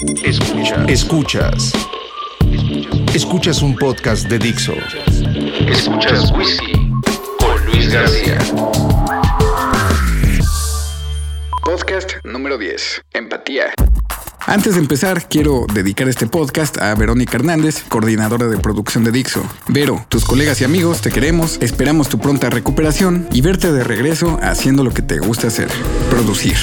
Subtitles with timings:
[0.00, 0.88] Escuchas.
[0.88, 1.72] Escuchas.
[3.14, 4.72] Escuchas un podcast de Dixo.
[5.68, 6.72] Escuchas Whisky
[7.38, 8.38] con Luis García.
[11.62, 13.02] Podcast número 10.
[13.12, 13.74] Empatía.
[14.46, 19.42] Antes de empezar, quiero dedicar este podcast a Verónica Hernández, coordinadora de producción de Dixo.
[19.68, 24.38] Vero, tus colegas y amigos, te queremos, esperamos tu pronta recuperación y verte de regreso
[24.42, 25.68] haciendo lo que te gusta hacer,
[26.08, 26.56] producir.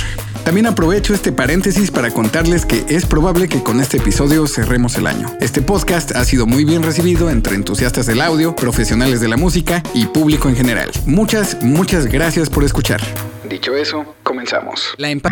[0.48, 5.06] También aprovecho este paréntesis para contarles que es probable que con este episodio cerremos el
[5.06, 5.28] año.
[5.42, 9.84] Este podcast ha sido muy bien recibido entre entusiastas del audio, profesionales de la música
[9.94, 10.90] y público en general.
[11.06, 13.02] Muchas, muchas gracias por escuchar.
[13.50, 14.94] Dicho eso, comenzamos.
[14.98, 15.32] La, empa-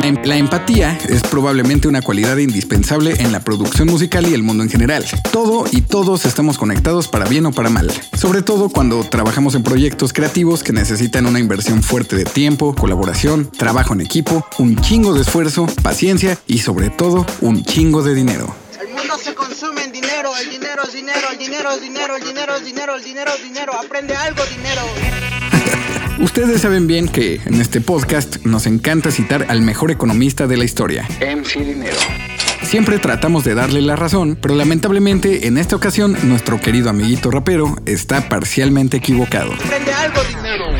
[0.00, 4.42] la em- la empatía es probablemente una cualidad indispensable en la producción musical y el
[4.42, 5.04] mundo en general.
[5.30, 7.90] Todo y todos estamos conectados para bien o para mal.
[8.18, 13.50] Sobre todo cuando trabajamos en proyectos creativos que necesitan una inversión fuerte de tiempo, colaboración,
[13.50, 18.54] trabajo en equipo, un chingo de esfuerzo, paciencia y sobre todo un chingo de dinero.
[18.80, 22.24] El mundo se consume en dinero, el dinero es dinero, el dinero es dinero, el
[22.24, 24.82] dinero es dinero, el dinero es dinero, aprende algo dinero.
[26.20, 30.64] Ustedes saben bien que en este podcast nos encanta citar al mejor economista de la
[30.64, 31.96] historia, MC Dinero.
[32.62, 37.76] Siempre tratamos de darle la razón, pero lamentablemente en esta ocasión nuestro querido amiguito rapero
[37.86, 39.52] está parcialmente equivocado.
[39.52, 40.71] Aprende algo dinero.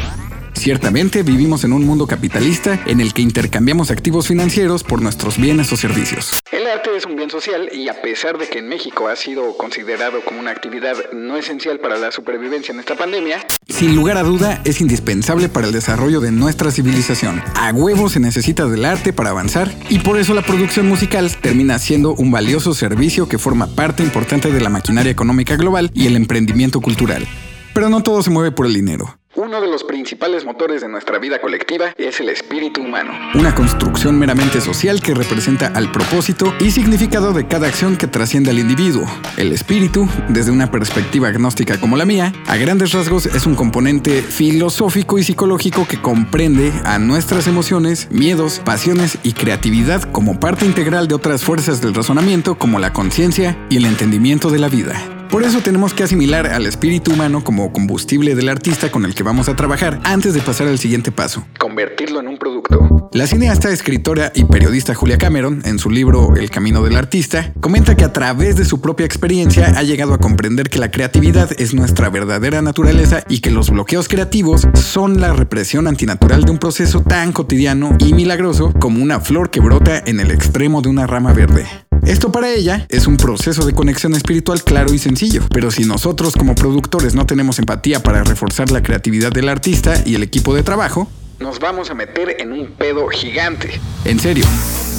[0.63, 5.73] Ciertamente vivimos en un mundo capitalista en el que intercambiamos activos financieros por nuestros bienes
[5.73, 6.31] o servicios.
[6.53, 9.57] El arte es un bien social y a pesar de que en México ha sido
[9.57, 14.23] considerado como una actividad no esencial para la supervivencia en esta pandemia, Sin lugar a
[14.23, 17.43] duda, es indispensable para el desarrollo de nuestra civilización.
[17.57, 21.81] A huevo se necesita del arte para avanzar y por eso la producción musical termina
[21.81, 26.15] siendo un valioso servicio que forma parte importante de la maquinaria económica global y el
[26.15, 27.27] emprendimiento cultural.
[27.75, 29.19] Pero no todo se mueve por el dinero.
[29.43, 33.11] Uno de los principales motores de nuestra vida colectiva es el espíritu humano.
[33.35, 38.51] Una construcción meramente social que representa al propósito y significado de cada acción que trasciende
[38.51, 39.05] al individuo.
[39.37, 44.23] El espíritu, desde una perspectiva agnóstica como la mía, a grandes rasgos es un componente
[44.23, 51.09] filosófico y psicológico que comprende a nuestras emociones, miedos, pasiones y creatividad como parte integral
[51.09, 55.22] de otras fuerzas del razonamiento como la conciencia y el entendimiento de la vida.
[55.33, 59.23] Por eso tenemos que asimilar al espíritu humano como combustible del artista con el que
[59.23, 61.47] vamos a trabajar antes de pasar al siguiente paso.
[61.59, 63.09] Convertirlo en un producto.
[63.15, 67.97] La cineasta, escritora y periodista Julia Cameron, en su libro El Camino del Artista, comenta
[67.97, 71.73] que a través de su propia experiencia ha llegado a comprender que la creatividad es
[71.73, 77.01] nuestra verdadera naturaleza y que los bloqueos creativos son la represión antinatural de un proceso
[77.01, 81.33] tan cotidiano y milagroso como una flor que brota en el extremo de una rama
[81.33, 81.67] verde.
[82.07, 86.35] Esto para ella es un proceso de conexión espiritual claro y sencillo, pero si nosotros
[86.35, 90.63] como productores no tenemos empatía para reforzar la creatividad del artista y el equipo de
[90.65, 91.09] trabajo,
[91.39, 93.81] Nos vamos a meter en un pedo gigante.
[94.05, 94.45] en serio,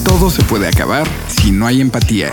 [0.04, 2.32] todo se puede acabar si no hay empatía.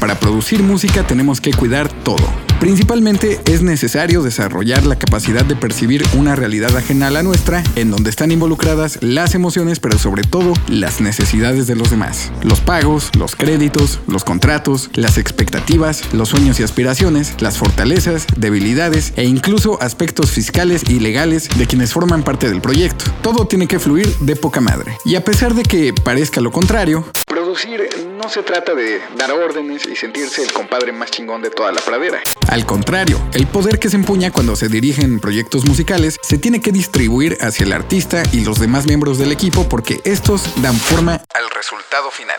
[0.00, 2.46] Para producir música tenemos que cuidar todo.
[2.60, 7.90] Principalmente es necesario desarrollar la capacidad de percibir una realidad ajena a la nuestra, en
[7.90, 12.32] donde están involucradas las emociones, pero sobre todo las necesidades de los demás.
[12.42, 19.12] Los pagos, los créditos, los contratos, las expectativas, los sueños y aspiraciones, las fortalezas, debilidades
[19.16, 23.04] e incluso aspectos fiscales y legales de quienes forman parte del proyecto.
[23.22, 24.96] Todo tiene que fluir de poca madre.
[25.04, 26.85] Y a pesar de que parezca lo contrario,
[27.26, 31.72] Producir no se trata de dar órdenes y sentirse el compadre más chingón de toda
[31.72, 32.22] la pradera.
[32.48, 36.70] Al contrario, el poder que se empuña cuando se dirigen proyectos musicales se tiene que
[36.70, 41.50] distribuir hacia el artista y los demás miembros del equipo porque estos dan forma al
[41.50, 42.38] resultado final.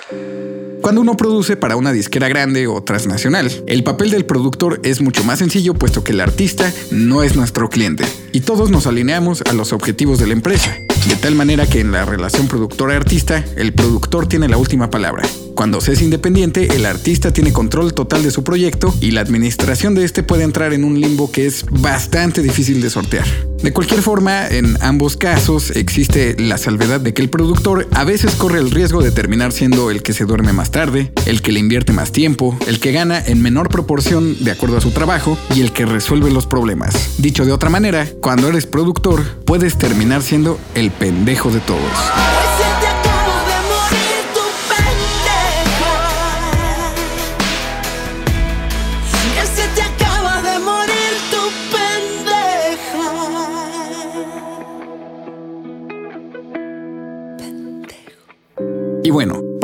[0.81, 5.25] Cuando uno produce para una disquera grande o transnacional, el papel del productor es mucho
[5.25, 9.51] más sencillo puesto que el artista no es nuestro cliente y todos nos alineamos a
[9.51, 10.77] los objetivos de la empresa.
[11.05, 15.23] De tal manera que en la relación productor-artista, el productor tiene la última palabra.
[15.57, 19.95] Cuando se es independiente, el artista tiene control total de su proyecto y la administración
[19.95, 23.25] de este puede entrar en un limbo que es bastante difícil de sortear.
[23.63, 28.35] De cualquier forma, en ambos casos existe la salvedad de que el productor a veces
[28.35, 31.59] corre el riesgo de terminar siendo el que se duerme más tarde, el que le
[31.59, 35.61] invierte más tiempo, el que gana en menor proporción de acuerdo a su trabajo y
[35.61, 37.15] el que resuelve los problemas.
[37.17, 41.81] Dicho de otra manera, cuando eres productor, puedes terminar siendo el pendejo de todos.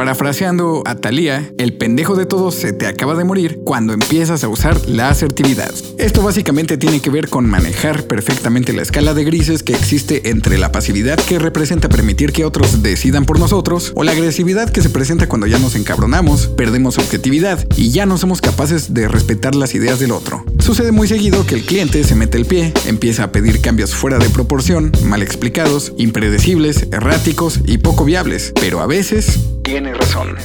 [0.03, 4.49] Parafraseando a Thalía, el pendejo de todos se te acaba de morir cuando empiezas a
[4.49, 5.73] usar la asertividad.
[5.97, 10.57] Esto básicamente tiene que ver con manejar perfectamente la escala de grises que existe entre
[10.57, 14.89] la pasividad que representa permitir que otros decidan por nosotros o la agresividad que se
[14.89, 19.73] presenta cuando ya nos encabronamos, perdemos objetividad y ya no somos capaces de respetar las
[19.73, 20.43] ideas del otro.
[20.59, 24.19] Sucede muy seguido que el cliente se mete el pie, empieza a pedir cambios fuera
[24.19, 30.35] de proporción, mal explicados, impredecibles, erráticos y poco viables, pero a veces Tiene razón.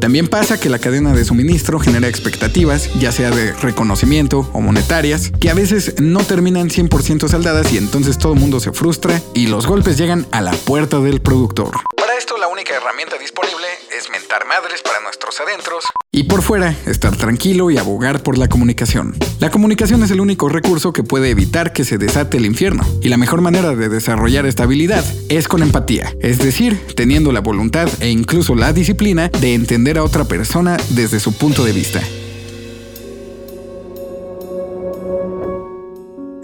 [0.00, 5.32] también pasa que la cadena de suministro genera expectativas, ya sea de reconocimiento o monetarias,
[5.40, 9.46] que a veces no terminan 100% saldadas y entonces todo el mundo se frustra y
[9.46, 11.70] los golpes llegan a la puerta del productor.
[11.96, 13.66] Para esto la única herramienta disponible
[14.00, 18.48] es mentar madres para nuestros adentros y por fuera estar tranquilo y abogar por la
[18.48, 19.14] comunicación.
[19.40, 23.08] La comunicación es el único recurso que puede evitar que se desate el infierno y
[23.08, 27.90] la mejor manera de desarrollar esta habilidad es con empatía, es decir, teniendo la voluntad
[28.00, 32.00] e incluso la disciplina de entender a otra persona desde su punto de vista.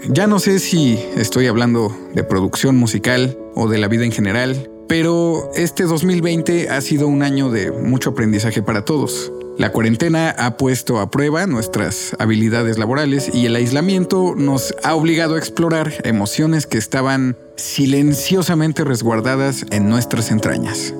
[0.09, 4.69] Ya no sé si estoy hablando de producción musical o de la vida en general,
[4.87, 9.31] pero este 2020 ha sido un año de mucho aprendizaje para todos.
[9.57, 15.35] La cuarentena ha puesto a prueba nuestras habilidades laborales y el aislamiento nos ha obligado
[15.35, 20.93] a explorar emociones que estaban silenciosamente resguardadas en nuestras entrañas.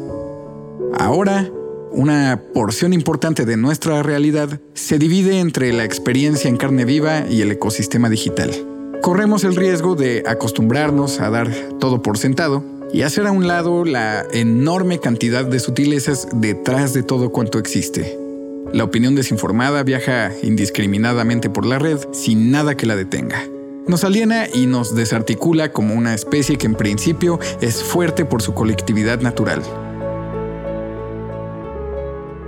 [0.98, 1.50] Ahora,
[1.92, 7.42] una porción importante de nuestra realidad se divide entre la experiencia en carne viva y
[7.42, 8.52] el ecosistema digital.
[9.04, 13.86] Corremos el riesgo de acostumbrarnos a dar todo por sentado y hacer a un lado
[13.86, 18.18] la enorme cantidad de sutilezas detrás de todo cuanto existe.
[18.74, 23.44] La opinión desinformada viaja indiscriminadamente por la red sin nada que la detenga.
[23.88, 28.54] Nos aliena y nos desarticula como una especie que en principio es fuerte por su
[28.54, 29.62] colectividad natural.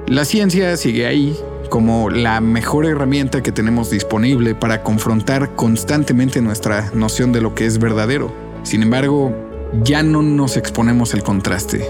[0.07, 1.37] La ciencia sigue ahí
[1.69, 7.65] como la mejor herramienta que tenemos disponible para confrontar constantemente nuestra noción de lo que
[7.65, 8.33] es verdadero.
[8.63, 9.48] Sin embargo,
[9.83, 11.85] ya no nos exponemos al contraste.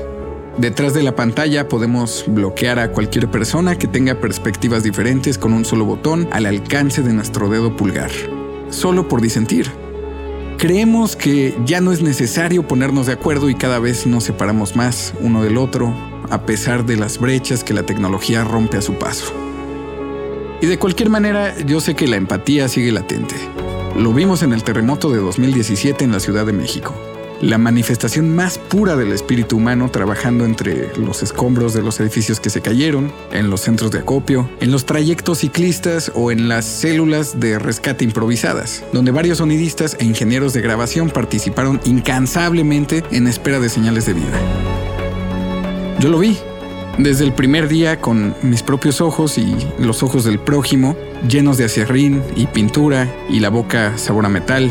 [0.58, 5.64] Detrás de la pantalla podemos bloquear a cualquier persona que tenga perspectivas diferentes con un
[5.64, 8.12] solo botón al alcance de nuestro dedo pulgar,
[8.70, 9.72] solo por disentir.
[10.58, 15.14] Creemos que ya no es necesario ponernos de acuerdo y cada vez nos separamos más
[15.22, 15.94] uno del otro,
[16.30, 19.34] a pesar de las brechas que la tecnología rompe a su paso.
[20.62, 23.36] Y de cualquier manera, yo sé que la empatía sigue latente.
[23.96, 26.94] Lo vimos en el terremoto de 2017 en la Ciudad de México.
[27.42, 32.50] La manifestación más pura del espíritu humano trabajando entre los escombros de los edificios que
[32.50, 37.40] se cayeron, en los centros de acopio, en los trayectos ciclistas o en las células
[37.40, 43.70] de rescate improvisadas, donde varios sonidistas e ingenieros de grabación participaron incansablemente en espera de
[43.70, 44.40] señales de vida.
[46.00, 46.38] Yo lo vi,
[46.98, 51.64] desde el primer día con mis propios ojos y los ojos del prójimo, llenos de
[51.64, 54.70] acerrín y pintura y la boca sabor a metal,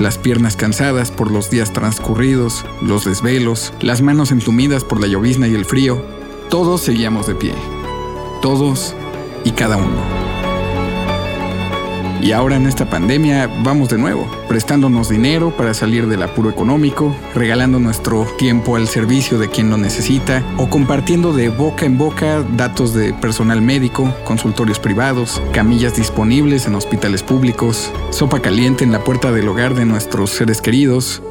[0.00, 5.48] las piernas cansadas por los días transcurridos, los desvelos, las manos entumidas por la llovizna
[5.48, 6.02] y el frío,
[6.50, 7.54] todos seguíamos de pie.
[8.42, 8.94] Todos
[9.44, 10.27] y cada uno.
[12.20, 17.14] Y ahora en esta pandemia vamos de nuevo, prestándonos dinero para salir del apuro económico,
[17.34, 22.42] regalando nuestro tiempo al servicio de quien lo necesita o compartiendo de boca en boca
[22.56, 29.04] datos de personal médico, consultorios privados, camillas disponibles en hospitales públicos, sopa caliente en la
[29.04, 31.22] puerta del hogar de nuestros seres queridos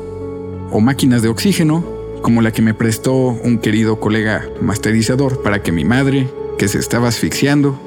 [0.72, 1.84] o máquinas de oxígeno
[2.22, 6.80] como la que me prestó un querido colega masterizador para que mi madre, que se
[6.80, 7.80] estaba asfixiando,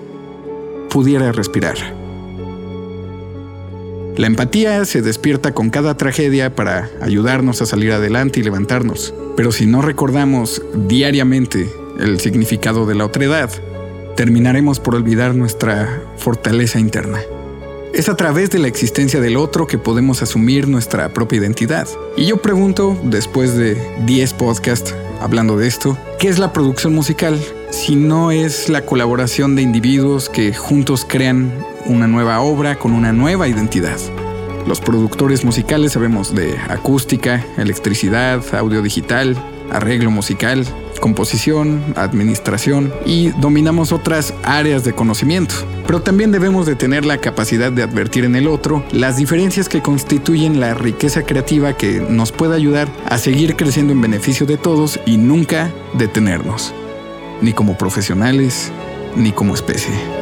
[0.89, 1.99] pudiera respirar.
[4.20, 9.15] La empatía se despierta con cada tragedia para ayudarnos a salir adelante y levantarnos.
[9.34, 13.48] Pero si no recordamos diariamente el significado de la otredad,
[14.17, 17.19] terminaremos por olvidar nuestra fortaleza interna.
[17.94, 21.89] Es a través de la existencia del otro que podemos asumir nuestra propia identidad.
[22.15, 27.41] Y yo pregunto, después de 10 podcasts hablando de esto, ¿qué es la producción musical
[27.70, 31.53] si no es la colaboración de individuos que juntos crean
[31.86, 33.98] una nueva obra con una nueva identidad?
[34.67, 39.36] Los productores musicales sabemos de acústica, electricidad, audio digital,
[39.70, 40.67] arreglo musical,
[41.00, 45.55] composición, administración y dominamos otras áreas de conocimiento.
[45.86, 49.81] Pero también debemos de tener la capacidad de advertir en el otro las diferencias que
[49.81, 55.00] constituyen la riqueza creativa que nos puede ayudar a seguir creciendo en beneficio de todos
[55.06, 56.74] y nunca detenernos,
[57.43, 58.73] ni como profesionales,
[59.17, 60.19] ni como especie.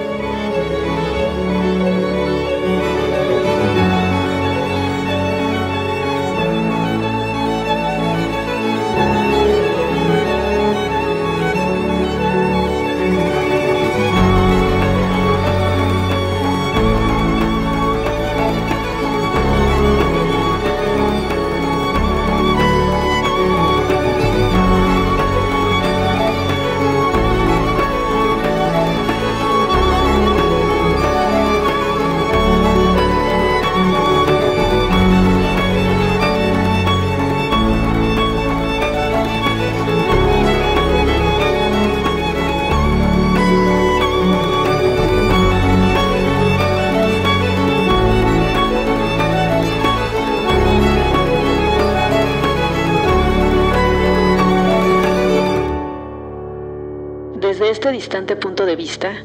[57.90, 59.24] Distante punto de vista,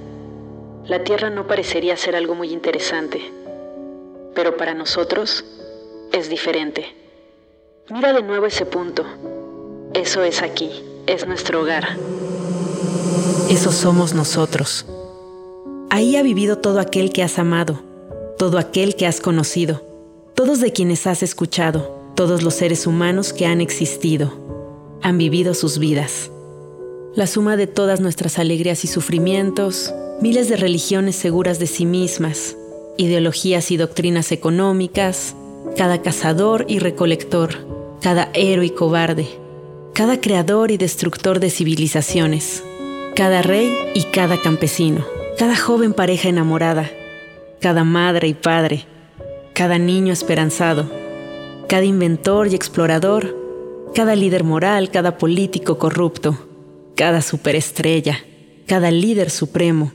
[0.86, 3.22] la Tierra no parecería ser algo muy interesante,
[4.36, 5.46] pero para nosotros
[6.12, 6.86] es diferente.
[7.90, 9.04] Mira de nuevo ese punto.
[9.94, 11.98] Eso es aquí, es nuestro hogar.
[13.50, 14.86] Eso somos nosotros.
[15.90, 17.80] Ahí ha vivido todo aquel que has amado,
[18.38, 19.82] todo aquel que has conocido,
[20.34, 24.34] todos de quienes has escuchado, todos los seres humanos que han existido,
[25.02, 26.32] han vivido sus vidas.
[27.16, 32.58] La suma de todas nuestras alegrías y sufrimientos, miles de religiones seguras de sí mismas,
[32.98, 35.36] ideologías y doctrinas económicas,
[35.78, 37.68] cada cazador y recolector,
[38.02, 39.28] cada héroe y cobarde,
[39.94, 42.64] cada creador y destructor de civilizaciones,
[43.16, 45.06] cada rey y cada campesino,
[45.38, 46.90] cada joven pareja enamorada,
[47.62, 48.88] cada madre y padre,
[49.54, 50.90] cada niño esperanzado,
[51.70, 53.38] cada inventor y explorador,
[53.94, 56.40] cada líder moral, cada político corrupto,
[56.96, 58.20] cada superestrella,
[58.68, 59.92] cada líder supremo,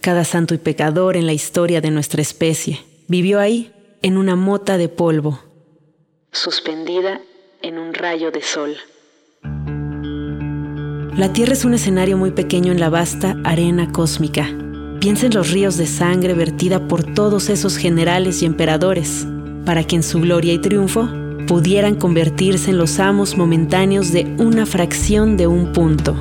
[0.00, 3.72] cada santo y pecador en la historia de nuestra especie, vivió ahí
[4.02, 5.40] en una mota de polvo,
[6.32, 7.20] suspendida
[7.62, 8.76] en un rayo de sol.
[11.16, 14.48] La Tierra es un escenario muy pequeño en la vasta arena cósmica.
[15.00, 19.26] Piensa en los ríos de sangre vertida por todos esos generales y emperadores,
[19.66, 21.08] para que en su gloria y triunfo
[21.50, 26.14] pudieran convertirse en los amos momentáneos de una fracción de un punto.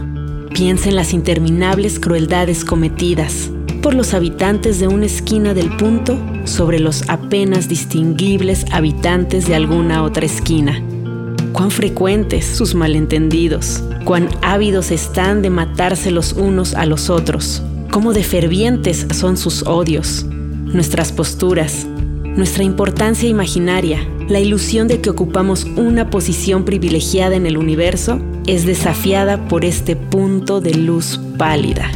[0.56, 3.52] Piensa en las interminables crueldades cometidas
[3.84, 10.02] por los habitantes de una esquina del punto sobre los apenas distinguibles habitantes de alguna
[10.02, 10.84] otra esquina.
[11.54, 18.14] Cuán frecuentes sus malentendidos, cuán ávidos están de matarse los unos a los otros, cómo
[18.14, 21.86] de fervientes son sus odios, nuestras posturas,
[22.36, 28.66] nuestra importancia imaginaria, la ilusión de que ocupamos una posición privilegiada en el universo, es
[28.66, 31.92] desafiada por este punto de luz pálida.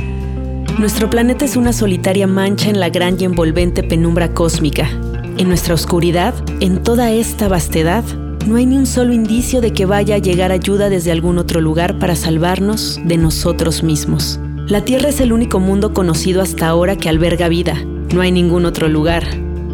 [0.79, 4.89] Nuestro planeta es una solitaria mancha en la gran y envolvente penumbra cósmica.
[5.37, 8.03] En nuestra oscuridad, en toda esta vastedad,
[8.47, 11.61] no hay ni un solo indicio de que vaya a llegar ayuda desde algún otro
[11.61, 14.39] lugar para salvarnos de nosotros mismos.
[14.67, 17.75] La Tierra es el único mundo conocido hasta ahora que alberga vida.
[18.13, 19.25] No hay ningún otro lugar,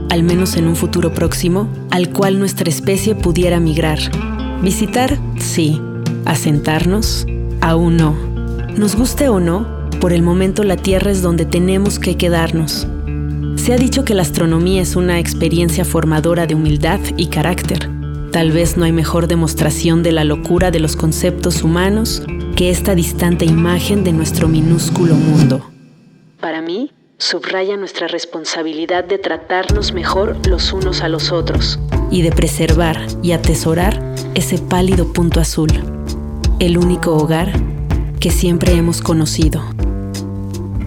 [0.09, 3.99] al menos en un futuro próximo, al cual nuestra especie pudiera migrar.
[4.61, 5.81] Visitar, sí.
[6.25, 7.25] Asentarnos,
[7.61, 8.15] aún no.
[8.75, 12.87] Nos guste o no, por el momento la Tierra es donde tenemos que quedarnos.
[13.55, 17.89] Se ha dicho que la astronomía es una experiencia formadora de humildad y carácter.
[18.31, 22.23] Tal vez no hay mejor demostración de la locura de los conceptos humanos
[22.55, 25.69] que esta distante imagen de nuestro minúsculo mundo.
[26.39, 31.77] Para mí, subraya nuestra responsabilidad de tratarnos mejor los unos a los otros.
[32.11, 34.01] y de preservar y atesorar
[34.33, 35.69] ese pálido punto azul,
[36.59, 37.51] el único hogar
[38.19, 39.61] que siempre hemos conocido.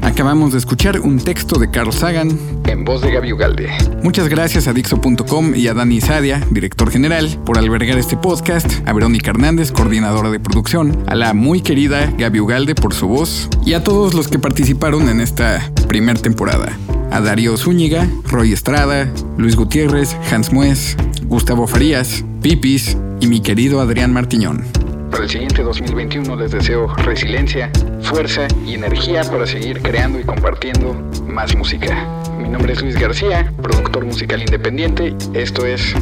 [0.02, 2.37] Acabamos de escuchar un texto de Carl Sagan.
[2.66, 3.71] En voz de Gaby Ugalde.
[4.02, 8.92] Muchas gracias a Dixo.com y a Dani Sadia, director general, por albergar este podcast, a
[8.92, 13.75] Verónica Hernández, coordinadora de producción, a la muy querida Gaby Ugalde por su voz y
[13.75, 16.76] a todos los que participaron en esta primer temporada.
[17.12, 23.80] A Darío Zúñiga, Roy Estrada, Luis Gutiérrez, Hans Mues, Gustavo Farías, Pipis y mi querido
[23.80, 24.64] Adrián Martiñón.
[25.11, 27.71] Para el siguiente 2021 les deseo resiliencia,
[28.02, 30.93] fuerza y energía para seguir creando y compartiendo
[31.26, 32.07] más música.
[32.37, 35.17] Mi nombre es Luis García, productor musical independiente.
[35.33, 35.95] Esto es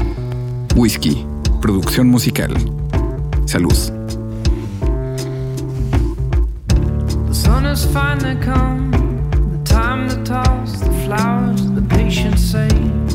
[0.75, 1.25] Whisky,
[1.61, 2.53] producción musical.
[3.45, 3.73] Salud.
[7.29, 8.91] The sun has finally come,
[9.53, 13.10] the time to toss the flowers, the patient sage.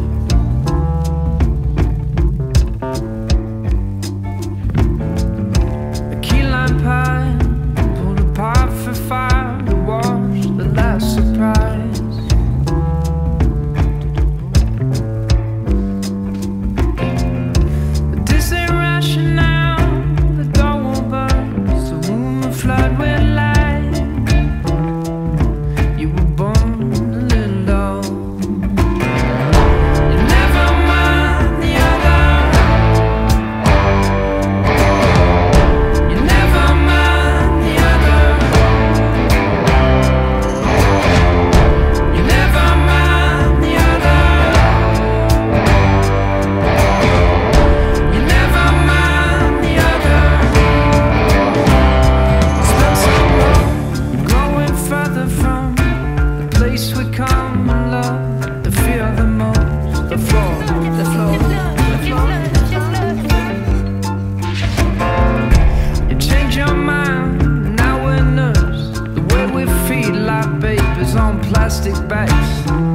[71.18, 72.95] On plastic bags.